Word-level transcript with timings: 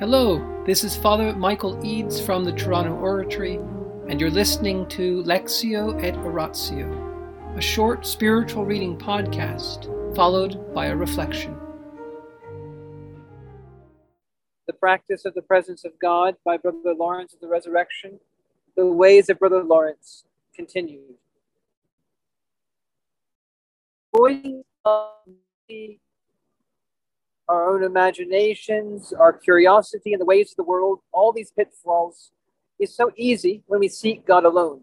Hello, 0.00 0.64
this 0.66 0.82
is 0.82 0.96
Father 0.96 1.32
Michael 1.36 1.78
Eades 1.84 2.20
from 2.20 2.42
the 2.42 2.50
Toronto 2.50 2.96
Oratory, 2.96 3.60
and 4.08 4.20
you're 4.20 4.28
listening 4.28 4.88
to 4.88 5.22
Lectio 5.22 6.02
et 6.02 6.16
Oratio, 6.16 7.54
a 7.56 7.60
short 7.60 8.04
spiritual 8.04 8.64
reading 8.64 8.98
podcast 8.98 9.86
followed 10.16 10.74
by 10.74 10.86
a 10.86 10.96
reflection. 10.96 11.56
The 14.66 14.72
practice 14.72 15.24
of 15.26 15.34
the 15.34 15.42
presence 15.42 15.84
of 15.84 15.92
God 16.00 16.34
by 16.44 16.56
Brother 16.56 16.92
Lawrence 16.92 17.32
of 17.32 17.38
the 17.38 17.46
Resurrection, 17.46 18.18
the 18.76 18.86
ways 18.86 19.28
of 19.28 19.38
Brother 19.38 19.62
Lawrence 19.62 20.24
continued. 20.56 21.14
Avoiding 24.12 24.64
the 25.68 25.98
our 27.48 27.68
own 27.68 27.82
imaginations, 27.82 29.12
our 29.12 29.32
curiosity, 29.32 30.12
and 30.12 30.20
the 30.20 30.26
ways 30.26 30.52
of 30.52 30.56
the 30.56 30.64
world, 30.64 31.00
all 31.12 31.32
these 31.32 31.52
pitfalls, 31.52 32.32
is 32.78 32.94
so 32.94 33.10
easy 33.16 33.62
when 33.66 33.80
we 33.80 33.88
seek 33.88 34.26
God 34.26 34.44
alone. 34.44 34.82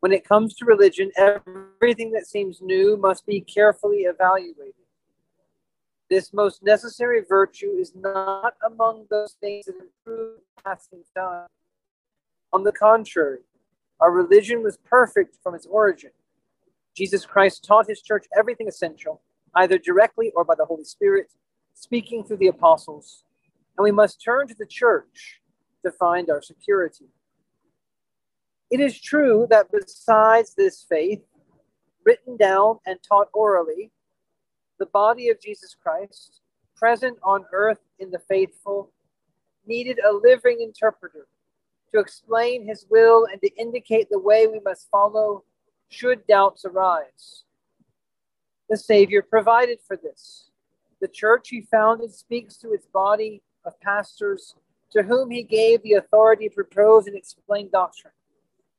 When 0.00 0.12
it 0.12 0.28
comes 0.28 0.54
to 0.56 0.64
religion, 0.64 1.10
everything 1.16 2.12
that 2.12 2.26
seems 2.26 2.60
new 2.60 2.96
must 2.96 3.26
be 3.26 3.40
carefully 3.40 4.00
evaluated. 4.00 4.74
This 6.08 6.32
most 6.32 6.62
necessary 6.62 7.22
virtue 7.28 7.76
is 7.80 7.92
not 7.96 8.54
among 8.64 9.06
those 9.10 9.36
things 9.40 9.66
that 9.66 9.74
improve 9.74 10.38
passing 10.64 11.02
time. 11.16 11.46
On 12.52 12.62
the 12.62 12.72
contrary, 12.72 13.40
our 13.98 14.12
religion 14.12 14.62
was 14.62 14.76
perfect 14.76 15.38
from 15.42 15.54
its 15.54 15.66
origin. 15.66 16.10
Jesus 16.96 17.26
Christ 17.26 17.64
taught 17.64 17.88
his 17.88 18.02
church 18.02 18.26
everything 18.38 18.68
essential, 18.68 19.22
either 19.54 19.78
directly 19.78 20.30
or 20.36 20.44
by 20.44 20.54
the 20.54 20.64
Holy 20.64 20.84
Spirit, 20.84 21.32
speaking 21.76 22.24
through 22.24 22.38
the 22.38 22.48
apostles, 22.48 23.22
and 23.76 23.84
we 23.84 23.92
must 23.92 24.22
turn 24.22 24.48
to 24.48 24.54
the 24.54 24.66
church 24.66 25.40
to 25.84 25.92
find 25.92 26.30
our 26.30 26.40
security. 26.40 27.04
It 28.70 28.80
is 28.80 28.98
true 28.98 29.46
that 29.50 29.70
besides 29.70 30.54
this 30.54 30.84
faith, 30.88 31.20
written 32.04 32.36
down 32.36 32.78
and 32.86 32.98
taught 33.02 33.28
orally, 33.34 33.92
the 34.78 34.86
body 34.86 35.28
of 35.28 35.40
Jesus 35.40 35.76
Christ, 35.80 36.40
present 36.74 37.18
on 37.22 37.44
earth 37.52 37.80
in 37.98 38.10
the 38.10 38.20
faithful, 38.26 38.90
needed 39.66 39.98
a 39.98 40.12
living 40.12 40.62
interpreter 40.62 41.26
to 41.92 42.00
explain 42.00 42.66
his 42.66 42.86
will 42.88 43.26
and 43.30 43.40
to 43.42 43.50
indicate 43.56 44.08
the 44.10 44.18
way 44.18 44.46
we 44.46 44.60
must 44.60 44.88
follow 44.90 45.44
should 45.88 46.26
doubts 46.26 46.64
arise. 46.64 47.44
The 48.70 48.76
Savior 48.78 49.22
provided 49.22 49.78
for 49.86 49.96
this 49.96 50.45
the 51.00 51.08
church 51.08 51.48
he 51.50 51.62
founded 51.62 52.14
speaks 52.14 52.56
to 52.58 52.72
its 52.72 52.86
body 52.86 53.42
of 53.64 53.78
pastors 53.80 54.54
to 54.92 55.02
whom 55.02 55.30
he 55.30 55.42
gave 55.42 55.82
the 55.82 55.94
authority 55.94 56.48
to 56.48 56.54
propose 56.54 57.06
and 57.06 57.16
explain 57.16 57.68
doctrine, 57.70 58.12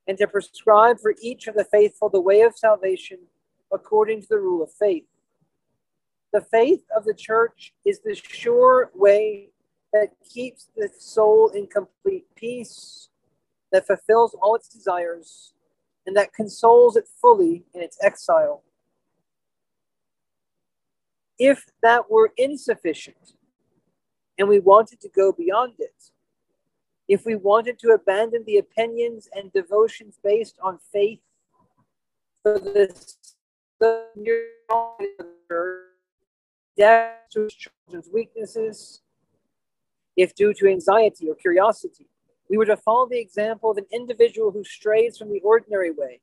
and 0.07 0.17
to 0.17 0.27
prescribe 0.27 0.99
for 0.99 1.13
each 1.21 1.47
of 1.47 1.55
the 1.55 1.65
faithful 1.65 2.09
the 2.09 2.21
way 2.21 2.41
of 2.41 2.55
salvation 2.55 3.19
according 3.71 4.21
to 4.21 4.27
the 4.29 4.39
rule 4.39 4.63
of 4.63 4.71
faith. 4.71 5.05
The 6.33 6.41
faith 6.41 6.83
of 6.95 7.05
the 7.05 7.13
church 7.13 7.73
is 7.85 7.99
the 7.99 8.15
sure 8.15 8.91
way 8.95 9.49
that 9.93 10.09
keeps 10.23 10.69
the 10.75 10.89
soul 10.97 11.49
in 11.49 11.67
complete 11.67 12.25
peace, 12.35 13.09
that 13.71 13.87
fulfills 13.87 14.35
all 14.41 14.55
its 14.55 14.69
desires, 14.69 15.53
and 16.05 16.15
that 16.15 16.33
consoles 16.33 16.95
it 16.95 17.07
fully 17.21 17.65
in 17.73 17.81
its 17.81 17.97
exile 18.01 18.63
if 21.39 21.65
that 21.81 22.09
were 22.09 22.31
insufficient 22.37 23.33
and 24.37 24.47
we 24.47 24.59
wanted 24.59 24.99
to 25.01 25.09
go 25.09 25.31
beyond 25.31 25.73
it, 25.79 26.11
if 27.07 27.25
we 27.25 27.35
wanted 27.35 27.79
to 27.79 27.89
abandon 27.89 28.43
the 28.45 28.57
opinions 28.57 29.29
and 29.33 29.51
devotions 29.53 30.19
based 30.23 30.57
on 30.61 30.77
faith 30.91 31.19
for 32.43 32.59
the 32.59 32.97
death 36.77 37.13
to 37.31 37.47
children's 37.49 38.09
weaknesses, 38.13 39.01
if 40.15 40.35
due 40.35 40.53
to 40.53 40.67
anxiety 40.67 41.29
or 41.29 41.35
curiosity, 41.35 42.07
we 42.49 42.57
were 42.57 42.65
to 42.65 42.77
follow 42.77 43.07
the 43.07 43.19
example 43.19 43.71
of 43.71 43.77
an 43.77 43.85
individual 43.91 44.51
who 44.51 44.63
strays 44.63 45.17
from 45.17 45.31
the 45.31 45.39
ordinary 45.41 45.91
way. 45.91 46.19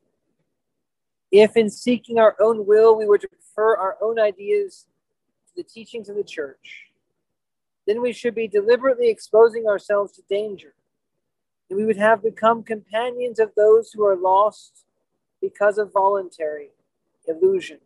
If 1.31 1.57
in 1.57 1.71
seeking 1.71 2.19
our 2.19 2.37
own 2.41 2.67
will 2.67 2.97
we 2.97 3.07
were 3.07 3.19
to 3.19 3.29
prefer 3.29 3.77
our 3.77 3.97
own 4.01 4.19
ideas 4.19 4.87
the 5.57 5.63
teachings 5.63 6.09
of 6.09 6.17
the 6.17 6.25
church, 6.25 6.91
then 7.87 8.01
we 8.01 8.13
should 8.13 8.35
be 8.35 8.49
deliberately 8.49 9.09
exposing 9.09 9.67
ourselves 9.67 10.13
to 10.13 10.23
danger. 10.29 10.75
And 11.69 11.79
we 11.79 11.85
would 11.85 11.97
have 11.97 12.23
become 12.23 12.63
companions 12.63 13.39
of 13.39 13.53
those 13.57 13.93
who 13.93 14.05
are 14.05 14.17
lost 14.17 14.85
because 15.41 15.79
of 15.79 15.93
voluntary 15.93 16.71
illusion. 17.27 17.79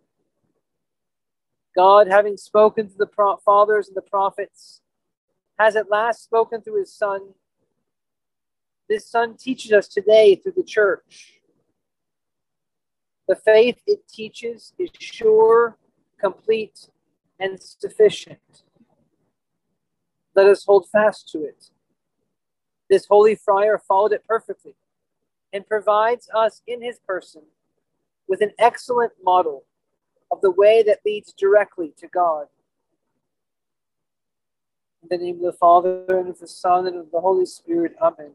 God, 1.77 2.09
having 2.09 2.37
spoken 2.37 2.89
to 2.89 2.97
the 2.97 3.07
pro- 3.07 3.37
fathers 3.39 3.89
and 3.89 3.97
the 3.97 4.03
prophets, 4.03 4.81
has 5.59 5.77
at 5.77 5.91
last 5.91 6.25
spoken 6.25 6.61
through 6.61 6.81
his 6.81 6.93
Son. 6.93 7.35
This 8.89 9.11
Son 9.11 9.37
teaches 9.37 9.73
us 9.73 9.89
today 9.89 10.37
through 10.37 10.55
the 10.57 10.63
church. 10.63 11.41
The 13.27 13.37
faith 13.37 13.81
it 13.87 14.09
teaches 14.09 14.73
is 14.79 14.91
sure, 14.99 15.77
complete, 16.19 16.89
and 17.39 17.61
sufficient. 17.63 18.63
Let 20.35 20.47
us 20.47 20.65
hold 20.65 20.89
fast 20.91 21.29
to 21.31 21.45
it. 21.45 21.71
This 22.89 23.07
holy 23.07 23.35
friar 23.35 23.79
followed 23.79 24.13
it 24.13 24.25
perfectly 24.27 24.75
and 25.53 25.67
provides 25.67 26.29
us 26.35 26.63
in 26.67 26.83
his 26.83 26.99
person 27.07 27.43
with 28.27 28.41
an 28.41 28.53
excellent 28.59 29.13
model 29.23 29.65
of 30.31 30.41
the 30.41 30.51
way 30.51 30.83
that 30.83 31.01
leads 31.05 31.33
directly 31.33 31.93
to 31.99 32.07
God. 32.09 32.47
In 35.03 35.09
the 35.11 35.25
name 35.25 35.37
of 35.37 35.43
the 35.43 35.53
Father, 35.53 36.05
and 36.09 36.29
of 36.29 36.39
the 36.39 36.49
Son, 36.49 36.87
and 36.87 36.97
of 36.97 37.11
the 37.11 37.21
Holy 37.21 37.47
Spirit, 37.47 37.95
Amen. 38.01 38.33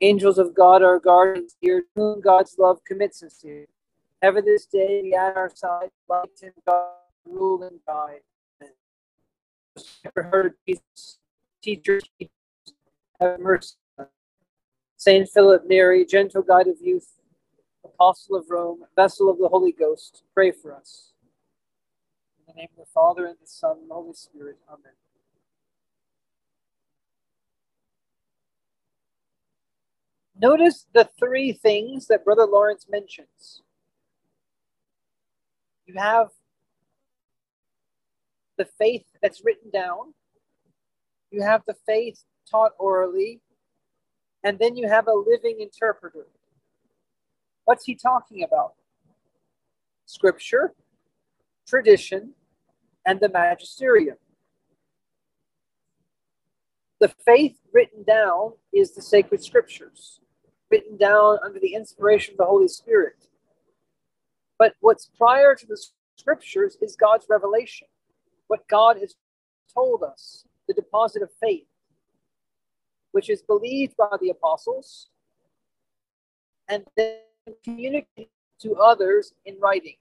Angels 0.00 0.38
of 0.38 0.54
God, 0.54 0.82
our 0.82 0.98
guardians, 0.98 1.56
dear, 1.60 1.84
whom 1.94 2.20
God's 2.20 2.56
love 2.58 2.82
commits 2.86 3.22
us 3.22 3.38
to. 3.42 3.66
Ever 4.22 4.40
this 4.40 4.64
day 4.66 5.02
be 5.02 5.14
at 5.14 5.36
our 5.36 5.50
side, 5.54 5.90
light 6.08 6.30
and 6.42 6.52
God 6.66 6.88
rule 7.30 7.62
and 7.62 7.80
guide. 7.86 8.20
Ever 10.04 10.28
heard 10.28 10.54
Jesus, 10.66 11.18
teachers, 11.62 12.04
have 13.20 13.40
mercy. 13.40 13.76
Saint 14.96 15.28
Philip 15.28 15.64
Neri, 15.66 16.04
gentle 16.04 16.42
guide 16.42 16.68
of 16.68 16.76
youth, 16.80 17.08
apostle 17.84 18.36
of 18.36 18.46
Rome, 18.50 18.84
vessel 18.96 19.30
of 19.30 19.38
the 19.38 19.48
Holy 19.48 19.72
Ghost, 19.72 20.24
pray 20.34 20.52
for 20.52 20.74
us. 20.74 21.12
In 22.38 22.54
the 22.54 22.60
name 22.60 22.68
of 22.78 22.86
the 22.86 22.92
Father, 22.92 23.26
and 23.26 23.36
the 23.40 23.46
Son, 23.46 23.78
and 23.82 23.90
the 23.90 23.94
Holy 23.94 24.14
Spirit. 24.14 24.58
Amen. 24.68 24.92
Notice 30.40 30.86
the 30.94 31.08
three 31.18 31.52
things 31.52 32.06
that 32.08 32.24
Brother 32.24 32.46
Lawrence 32.46 32.86
mentions. 32.90 33.62
You 35.86 35.94
have 35.98 36.28
the 38.60 38.68
faith 38.78 39.06
that's 39.22 39.42
written 39.42 39.70
down, 39.70 40.12
you 41.30 41.40
have 41.40 41.62
the 41.66 41.76
faith 41.86 42.22
taught 42.46 42.72
orally, 42.78 43.40
and 44.44 44.58
then 44.58 44.76
you 44.76 44.86
have 44.86 45.08
a 45.08 45.14
living 45.14 45.60
interpreter. 45.60 46.26
What's 47.64 47.86
he 47.86 47.94
talking 47.94 48.44
about? 48.44 48.74
Scripture, 50.04 50.74
tradition, 51.66 52.34
and 53.06 53.18
the 53.18 53.30
magisterium. 53.30 54.18
The 57.00 57.08
faith 57.24 57.56
written 57.72 58.02
down 58.02 58.52
is 58.74 58.94
the 58.94 59.00
sacred 59.00 59.42
scriptures, 59.42 60.20
written 60.70 60.98
down 60.98 61.38
under 61.42 61.58
the 61.58 61.72
inspiration 61.72 62.34
of 62.34 62.38
the 62.38 62.44
Holy 62.44 62.68
Spirit. 62.68 63.26
But 64.58 64.74
what's 64.80 65.08
prior 65.16 65.54
to 65.54 65.66
the 65.66 65.82
scriptures 66.16 66.76
is 66.82 66.94
God's 66.94 67.24
revelation 67.30 67.88
what 68.50 68.66
God 68.66 68.96
has 68.98 69.14
told 69.72 70.02
us, 70.02 70.44
the 70.66 70.74
deposit 70.74 71.22
of 71.22 71.30
faith, 71.40 71.68
which 73.12 73.30
is 73.30 73.42
believed 73.42 73.96
by 73.96 74.16
the 74.20 74.30
apostles 74.30 75.08
and 76.68 76.84
then 76.96 77.18
communicated 77.62 78.26
to 78.60 78.74
others 78.74 79.34
in 79.46 79.56
writing. 79.60 79.94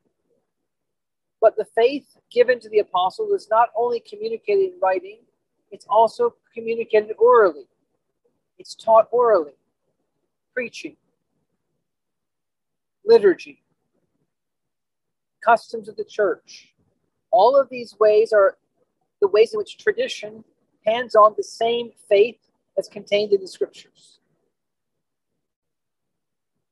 But 1.40 1.58
the 1.58 1.68
faith 1.76 2.18
given 2.32 2.60
to 2.62 2.70
the 2.70 2.80
apostles 2.80 3.40
is 3.40 3.50
not 3.52 3.70
only 3.78 4.00
communicated 4.00 4.74
in 4.74 4.80
writing, 4.82 5.20
it's 5.70 5.86
also 5.88 6.34
communicated 6.52 7.14
orally. 7.20 7.68
It's 8.58 8.74
taught 8.74 9.10
orally, 9.12 9.60
preaching, 10.56 10.98
liturgy, 13.06 13.62
customs 15.46 15.88
of 15.88 15.96
the 15.98 16.04
church, 16.04 16.74
all 17.32 17.60
of 17.60 17.70
these 17.70 17.96
ways 18.00 18.34
are 18.34 18.58
the 19.22 19.28
ways 19.28 19.54
in 19.54 19.58
which 19.58 19.78
tradition 19.78 20.44
hands 20.86 21.16
on 21.16 21.34
the 21.38 21.44
same 21.44 21.92
faith 22.08 22.38
as 22.78 22.88
contained 22.88 23.34
in 23.34 23.42
the 23.42 23.48
scriptures. 23.48 24.20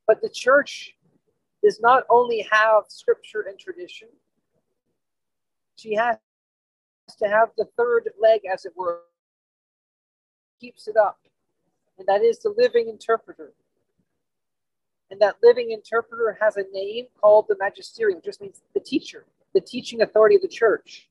But 0.08 0.22
the 0.22 0.30
church 0.30 0.96
does 1.64 1.80
not 1.82 2.04
only 2.10 2.48
have 2.50 2.84
scripture 2.88 3.46
and 3.48 3.60
tradition, 3.60 4.08
she 5.76 5.96
has 5.96 6.18
to 7.20 7.28
have 7.28 7.50
the 7.58 7.68
third 7.78 8.10
leg, 8.20 8.42
as 8.52 8.66
it 8.66 8.74
were, 8.76 9.02
keeps 10.60 10.88
it 10.88 10.98
up, 10.98 11.20
and 11.98 12.08
that 12.08 12.22
is 12.22 12.40
the 12.40 12.54
living 12.58 12.90
interpreter. 12.90 13.54
And 15.10 15.22
that 15.22 15.36
living 15.42 15.72
interpreter 15.72 16.38
has 16.42 16.58
a 16.58 16.66
name 16.74 17.06
called 17.20 17.46
the 17.48 17.56
magisterium, 17.60 18.18
which 18.18 18.26
just 18.26 18.42
means 18.42 18.62
the 18.74 18.80
teacher, 18.80 19.26
the 19.58 19.62
teaching 19.62 20.04
authority 20.04 20.36
of 20.36 20.44
the 20.44 20.48
church, 20.48 21.10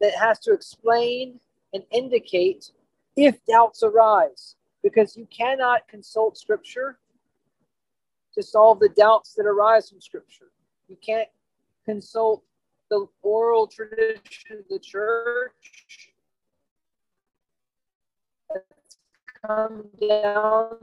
that 0.00 0.14
has 0.14 0.38
to 0.38 0.50
explain 0.54 1.38
and 1.74 1.82
indicate 1.90 2.70
if 3.16 3.36
doubts 3.44 3.82
arise, 3.82 4.56
because 4.82 5.14
you 5.14 5.26
cannot 5.26 5.86
consult 5.88 6.38
scripture 6.38 6.98
to 8.32 8.42
solve 8.42 8.80
the 8.80 8.88
doubts 8.88 9.34
that 9.34 9.44
arise 9.44 9.90
from 9.90 10.00
scripture. 10.00 10.46
You 10.88 10.96
can't 11.04 11.28
consult 11.84 12.42
the 12.88 13.04
oral 13.20 13.66
tradition 13.66 14.60
of 14.60 14.64
the 14.70 14.78
church 14.78 16.12
come 19.46 19.84
down 20.00 20.76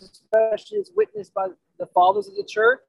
especially 0.00 0.78
as 0.78 0.90
witnessed 0.94 1.34
by 1.34 1.48
the 1.78 1.86
fathers 1.86 2.28
of 2.28 2.36
the 2.36 2.44
church. 2.44 2.80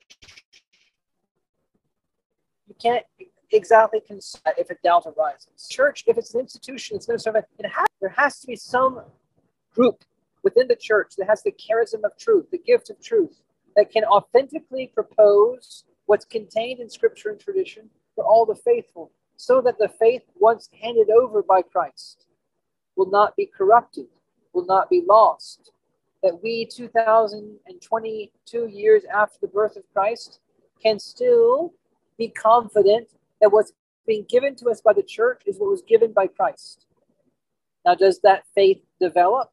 You 2.74 2.92
can't 2.92 3.06
exactly 3.52 4.02
consult 4.02 4.56
if 4.58 4.72
a 4.72 4.76
doubt 4.84 5.06
arises. 5.06 5.68
Church, 5.70 6.04
if 6.08 6.18
it's 6.18 6.34
an 6.34 6.40
institution, 6.40 6.96
it's 6.96 7.06
going 7.06 7.20
to 7.20 7.24
serve. 7.24 7.36
It 7.36 7.66
has, 7.66 7.86
there 8.02 8.14
has 8.18 8.40
to 8.40 8.48
be 8.48 8.56
some 8.56 9.02
group 9.76 10.04
within 10.44 10.68
the 10.68 10.76
church 10.76 11.14
that 11.18 11.28
has 11.28 11.44
the 11.44 11.52
charism 11.52 12.04
of 12.04 12.18
truth, 12.18 12.50
the 12.52 12.58
gift 12.58 12.90
of 12.90 13.00
truth, 13.02 13.42
that 13.76 13.92
can 13.92 14.04
authentically 14.06 14.92
propose 14.94 15.84
what's 16.06 16.26
contained 16.26 16.80
in 16.80 16.90
scripture 16.90 17.30
and 17.30 17.40
tradition 17.40 17.90
for 18.16 18.26
all 18.26 18.46
the 18.46 18.56
faithful, 18.56 19.12
so 19.38 19.62
that 19.62 19.78
the 19.78 19.90
faith 20.00 20.24
once 20.36 20.70
handed 20.82 21.10
over 21.10 21.44
by 21.44 21.62
Christ 21.62 22.26
will 22.96 23.10
not 23.10 23.36
be 23.36 23.46
corrupted, 23.46 24.08
will 24.54 24.66
not 24.66 24.90
be 24.90 25.04
lost. 25.08 25.72
That 26.24 26.42
we, 26.42 26.66
2022 26.66 28.68
years 28.68 29.04
after 29.14 29.38
the 29.42 29.48
birth 29.48 29.76
of 29.76 29.84
Christ, 29.94 30.40
can 30.82 31.00
still 31.00 31.74
be 32.18 32.30
confident 32.30 33.08
that 33.42 33.52
what's 33.52 33.74
being 34.06 34.26
given 34.30 34.56
to 34.56 34.70
us 34.70 34.82
by 34.82 34.94
the 34.94 35.04
church 35.04 35.44
is 35.46 35.60
what 35.60 35.70
was 35.70 35.82
given 35.82 36.12
by 36.12 36.28
Christ. 36.28 36.86
Now, 37.86 37.96
does 37.96 38.20
that 38.24 38.44
faith 38.56 38.82
develop? 39.00 39.50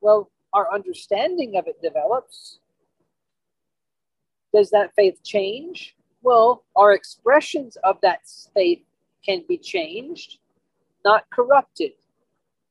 Well, 0.00 0.30
our 0.52 0.72
understanding 0.72 1.56
of 1.56 1.66
it 1.66 1.80
develops. 1.82 2.58
Does 4.52 4.70
that 4.70 4.94
faith 4.94 5.20
change? 5.24 5.96
Well, 6.22 6.64
our 6.76 6.92
expressions 6.92 7.76
of 7.82 8.00
that 8.02 8.20
faith 8.54 8.82
can 9.24 9.44
be 9.48 9.58
changed, 9.58 10.38
not 11.04 11.28
corrupted. 11.30 11.92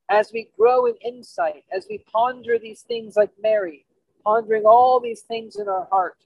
As 0.09 0.31
we 0.33 0.49
grow 0.57 0.85
in 0.85 0.95
insight, 1.03 1.63
as 1.75 1.87
we 1.89 2.03
ponder 2.11 2.57
these 2.57 2.81
things 2.81 3.15
like 3.15 3.31
Mary, 3.41 3.85
pondering 4.23 4.63
all 4.65 4.99
these 4.99 5.21
things 5.21 5.57
in 5.57 5.67
our 5.67 5.87
heart, 5.91 6.17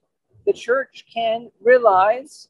the 0.45 0.53
church 0.53 1.05
can 1.11 1.49
realize 1.61 2.49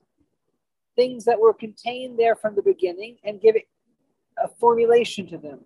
things 0.98 1.24
that 1.24 1.40
were 1.40 1.54
contained 1.54 2.20
there 2.20 2.36
from 2.36 2.56
the 2.56 2.62
beginning 2.62 3.18
and 3.24 3.40
give 3.40 3.56
it 3.56 3.70
a 4.44 4.50
formulation 4.50 5.26
to 5.28 5.38
them. 5.38 5.62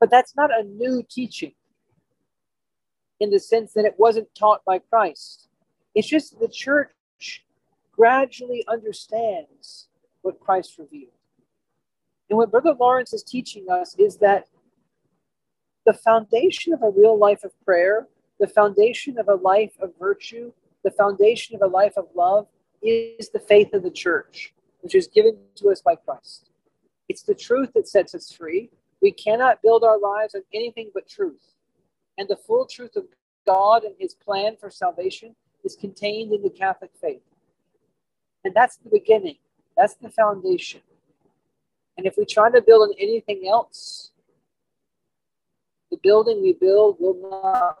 But 0.00 0.10
that's 0.10 0.34
not 0.36 0.50
a 0.50 0.62
new 0.62 1.04
teaching 1.08 1.52
in 3.20 3.30
the 3.30 3.38
sense 3.38 3.72
that 3.74 3.84
it 3.84 3.94
wasn't 3.98 4.34
taught 4.34 4.64
by 4.64 4.78
Christ. 4.78 5.48
It's 5.94 6.08
just 6.08 6.38
the 6.40 6.48
church 6.48 6.90
gradually 7.92 8.64
understands 8.68 9.88
what 10.22 10.40
Christ 10.40 10.78
revealed. 10.78 11.12
And 12.30 12.38
what 12.38 12.50
Brother 12.50 12.74
Lawrence 12.78 13.12
is 13.12 13.22
teaching 13.22 13.66
us 13.70 13.94
is 13.98 14.16
that 14.18 14.48
the 15.86 15.92
foundation 15.92 16.72
of 16.72 16.82
a 16.82 16.90
real 16.90 17.18
life 17.18 17.44
of 17.44 17.52
prayer, 17.64 18.08
the 18.40 18.46
foundation 18.46 19.18
of 19.18 19.28
a 19.28 19.34
life 19.34 19.74
of 19.80 19.92
virtue, 19.98 20.52
the 20.82 20.90
foundation 20.90 21.54
of 21.54 21.62
a 21.62 21.66
life 21.66 21.96
of 21.96 22.06
love 22.14 22.46
is 22.84 23.30
the 23.30 23.38
faith 23.38 23.72
of 23.72 23.82
the 23.82 23.90
church, 23.90 24.54
which 24.80 24.94
is 24.94 25.08
given 25.08 25.36
to 25.56 25.70
us 25.70 25.80
by 25.80 25.96
Christ. 25.96 26.50
It's 27.08 27.22
the 27.22 27.34
truth 27.34 27.72
that 27.74 27.88
sets 27.88 28.14
us 28.14 28.32
free. 28.32 28.70
We 29.02 29.12
cannot 29.12 29.62
build 29.62 29.84
our 29.84 29.98
lives 29.98 30.34
on 30.34 30.42
anything 30.52 30.90
but 30.94 31.08
truth. 31.08 31.54
And 32.18 32.28
the 32.28 32.36
full 32.36 32.66
truth 32.66 32.96
of 32.96 33.04
God 33.46 33.84
and 33.84 33.94
his 33.98 34.14
plan 34.14 34.56
for 34.58 34.70
salvation 34.70 35.34
is 35.64 35.76
contained 35.76 36.32
in 36.32 36.42
the 36.42 36.50
Catholic 36.50 36.90
faith. 37.00 37.22
And 38.44 38.54
that's 38.54 38.76
the 38.76 38.90
beginning, 38.90 39.36
that's 39.76 39.94
the 39.94 40.10
foundation. 40.10 40.80
And 41.96 42.06
if 42.06 42.16
we 42.18 42.24
try 42.24 42.50
to 42.50 42.60
build 42.60 42.88
on 42.88 42.94
anything 42.98 43.48
else, 43.48 44.10
the 45.90 45.98
building 46.02 46.42
we 46.42 46.52
build 46.52 46.96
will 46.98 47.16
not. 47.30 47.78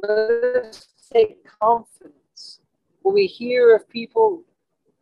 Let 0.00 0.66
us 0.66 0.88
take 1.12 1.38
confidence 1.58 2.25
when 3.06 3.14
we 3.14 3.26
hear 3.26 3.72
of 3.72 3.88
people 3.88 4.42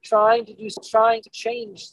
trying 0.02 0.44
to 0.44 0.52
do, 0.52 0.68
trying 0.90 1.22
to 1.22 1.30
change 1.30 1.86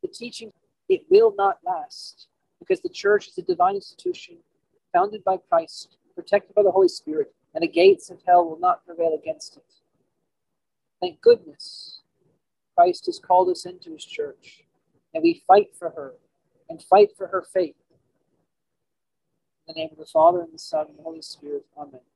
the 0.00 0.06
teaching. 0.06 0.52
It 0.88 1.02
will 1.10 1.34
not 1.36 1.58
last 1.66 2.28
because 2.60 2.80
the 2.80 2.88
church 2.88 3.26
is 3.26 3.38
a 3.38 3.42
divine 3.42 3.74
institution 3.74 4.36
founded 4.92 5.24
by 5.24 5.38
Christ, 5.48 5.96
protected 6.14 6.54
by 6.54 6.62
the 6.62 6.70
Holy 6.70 6.86
Spirit, 6.86 7.34
and 7.52 7.62
the 7.62 7.68
gates 7.68 8.10
of 8.10 8.20
hell 8.24 8.48
will 8.48 8.60
not 8.60 8.86
prevail 8.86 9.18
against 9.20 9.56
it. 9.56 9.64
Thank 11.00 11.20
goodness 11.20 12.02
Christ 12.76 13.06
has 13.06 13.18
called 13.18 13.48
us 13.48 13.66
into 13.66 13.90
his 13.90 14.04
church, 14.04 14.62
and 15.14 15.22
we 15.24 15.42
fight 15.48 15.74
for 15.76 15.90
her 15.90 16.12
and 16.70 16.80
fight 16.80 17.08
for 17.18 17.26
her 17.26 17.42
faith. 17.42 17.74
In 19.66 19.74
the 19.74 19.80
name 19.80 19.88
of 19.90 19.98
the 19.98 20.06
Father, 20.06 20.42
and 20.42 20.52
the 20.52 20.60
Son, 20.60 20.86
and 20.90 20.96
the 20.96 21.02
Holy 21.02 21.22
Spirit. 21.22 21.66
Amen. 21.76 22.02